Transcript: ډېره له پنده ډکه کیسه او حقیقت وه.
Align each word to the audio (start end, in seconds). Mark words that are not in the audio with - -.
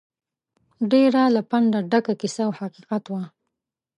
ډېره 0.91 1.21
له 1.35 1.41
پنده 1.49 1.79
ډکه 1.91 2.13
کیسه 2.21 2.41
او 2.47 2.51
حقیقت 2.59 3.03
وه. 3.11 3.23